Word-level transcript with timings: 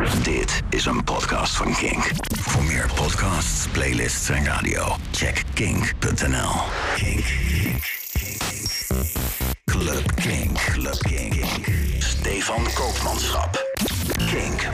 Dit 0.00 0.62
is 0.68 0.84
een 0.84 1.04
podcast 1.04 1.56
van 1.56 1.74
Kink. 1.74 2.10
Voor 2.40 2.64
meer 2.64 2.90
podcasts, 2.94 3.66
playlists 3.68 4.28
en 4.28 4.44
radio, 4.44 4.96
check 5.10 5.42
kink.nl. 5.54 6.50
Kink. 6.96 7.24
Kink. 7.48 8.00
Kink. 8.12 8.40
Club 9.64 10.14
Kink. 10.14 10.58
Club 10.58 10.98
Kink. 10.98 11.44
Stefan 11.98 12.64
Koopmanschap. 12.74 13.74
Kink. 14.16 14.68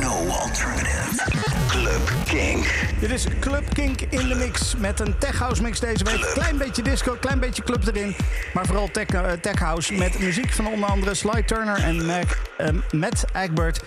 No 0.00 0.28
alternative. 0.28 1.30
Club 1.68 2.12
Kink. 2.24 2.86
Dit 3.00 3.10
is 3.10 3.26
Club 3.40 3.74
Kink 3.74 4.00
in 4.00 4.28
de 4.28 4.34
mix 4.34 4.76
met 4.76 5.00
een 5.00 5.18
tech 5.18 5.38
house 5.38 5.62
mix 5.62 5.80
deze 5.80 6.04
week. 6.04 6.30
Klein 6.34 6.58
beetje 6.58 6.82
disco, 6.82 7.16
klein 7.20 7.40
beetje 7.40 7.62
club 7.62 7.86
erin. 7.86 8.16
Maar 8.52 8.66
vooral 8.66 8.90
tech, 8.90 9.06
tech 9.40 9.58
house 9.58 9.94
met 9.94 10.18
muziek 10.18 10.52
van 10.52 10.66
onder 10.66 10.88
andere 10.88 11.14
Sly 11.14 11.42
Turner 11.42 11.82
en 11.82 12.06
Mac, 12.06 12.38
eh, 12.56 12.68
Matt 12.90 13.24
Egbert, 13.32 13.80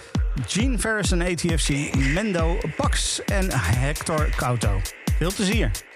Gene 0.47 0.77
Ferris 0.77 1.11
en 1.11 1.21
ATFC, 1.21 1.95
Mendo, 1.95 2.57
Pax 2.77 3.21
en 3.25 3.49
Hector 3.51 4.29
Couto. 4.35 4.81
Veel 5.19 5.33
plezier. 5.33 5.90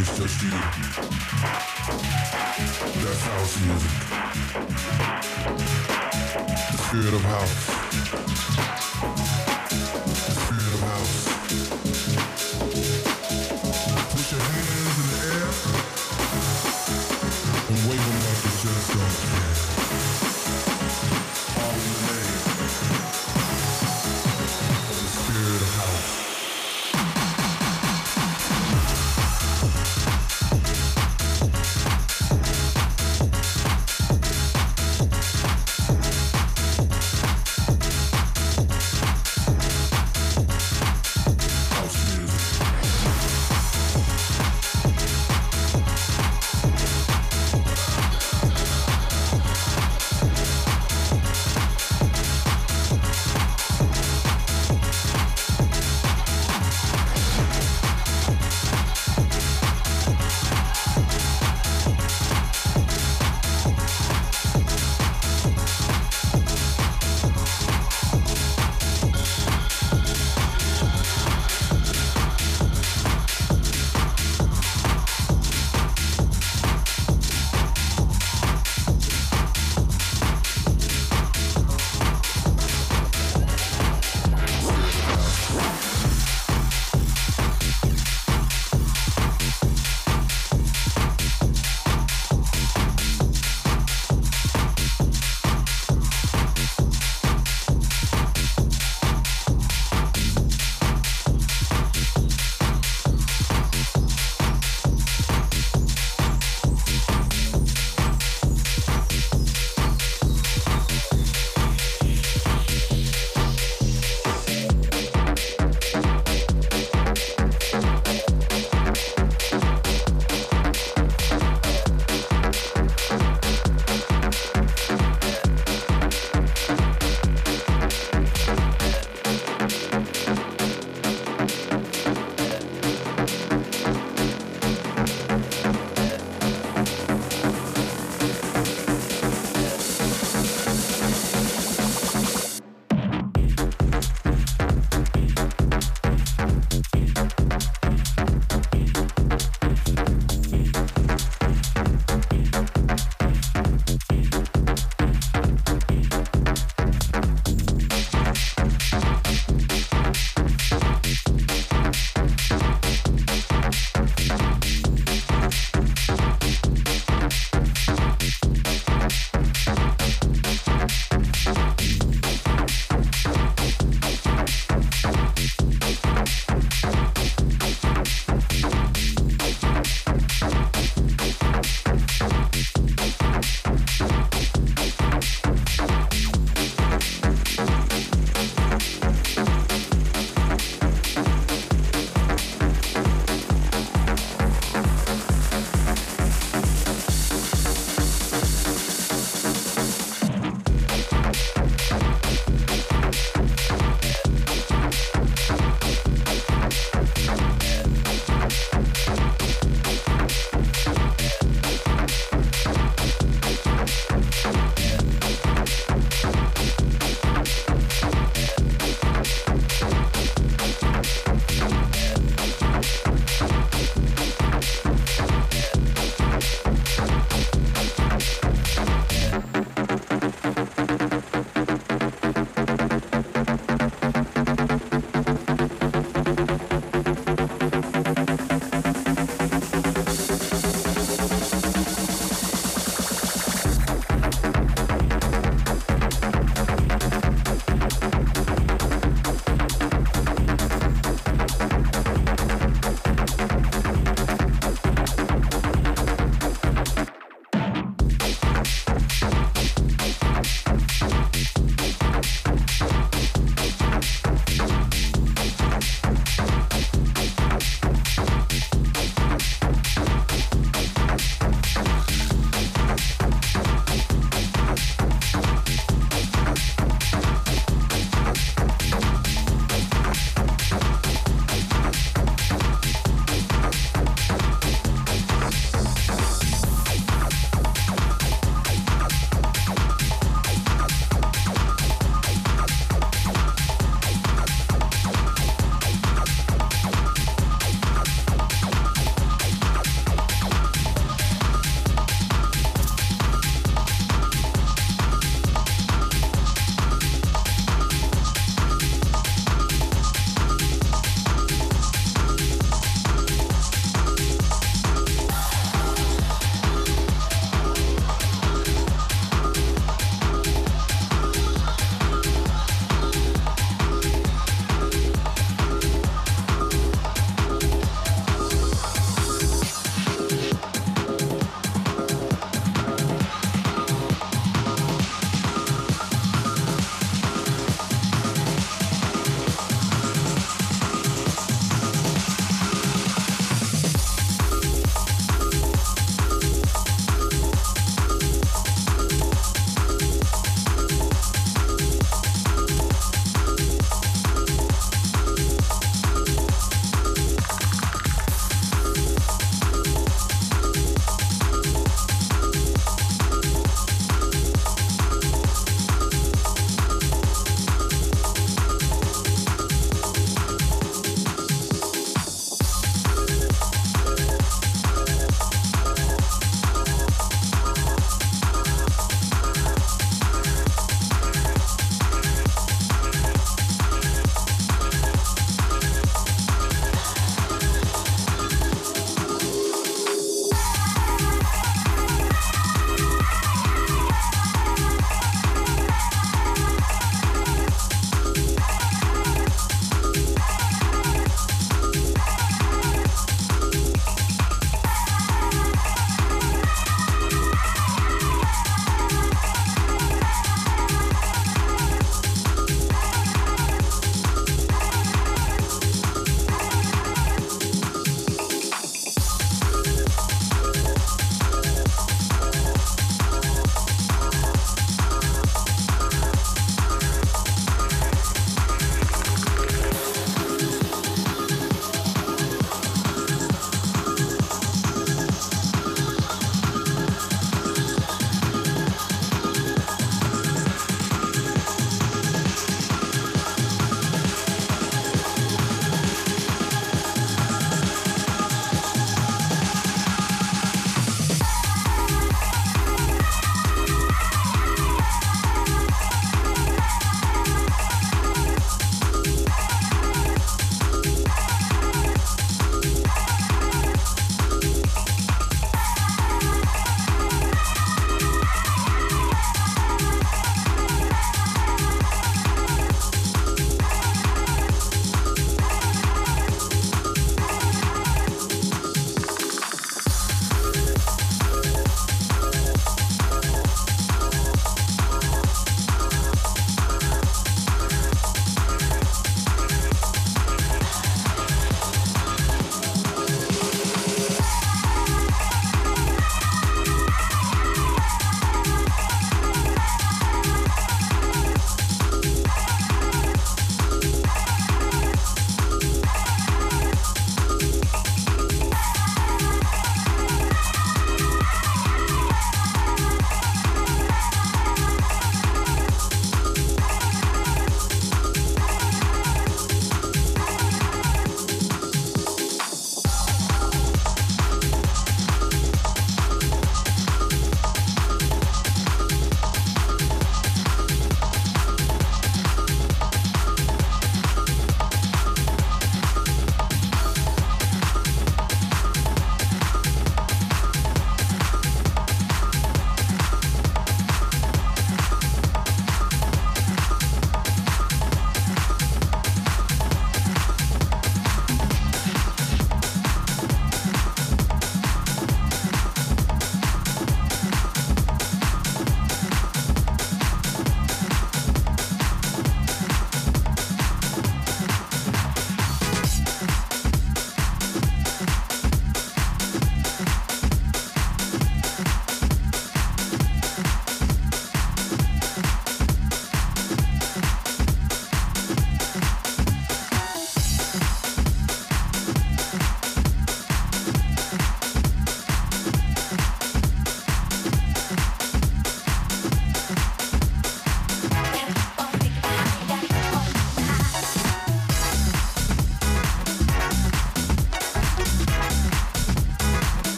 It's 0.00 0.16
just 0.16 0.42
you. 0.42 0.48
That's 3.04 3.20
house 3.20 3.60
music. 3.66 3.90
The 6.70 6.78
spirit 6.78 7.12
of 7.12 7.20
house. 7.20 7.79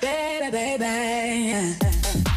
baby, 0.00 0.50
baby. 0.50 2.33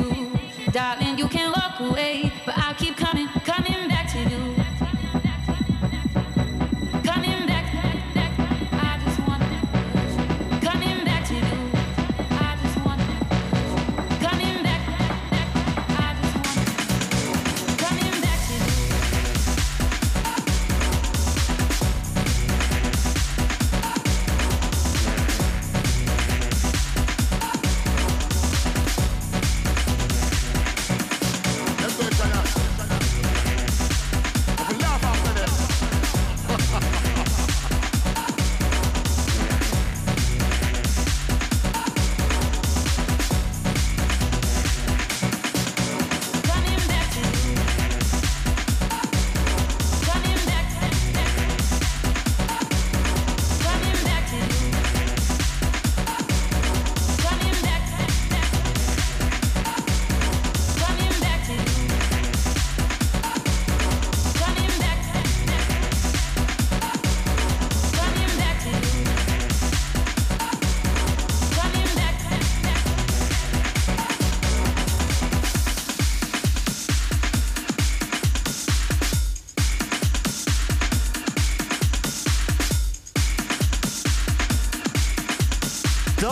true. 0.00 0.30
Darling, 0.72 1.18
you 1.18 1.28
can 1.28 1.52
walk 1.52 1.80
away. 1.80 2.32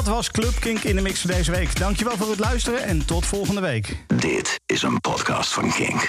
Dat 0.05 0.15
was 0.15 0.31
Club 0.31 0.61
Kink 0.61 0.83
in 0.83 0.97
de 0.97 1.03
mix 1.03 1.21
voor 1.21 1.31
deze 1.31 1.51
week. 1.51 1.79
Dankjewel 1.79 2.17
voor 2.17 2.31
het 2.31 2.39
luisteren 2.39 2.83
en 2.83 3.07
tot 3.07 3.27
volgende 3.27 3.61
week. 3.61 3.97
Dit 4.07 4.61
is 4.67 4.83
een 4.83 5.01
podcast 5.01 5.53
van 5.53 5.73
Kink. 5.73 6.01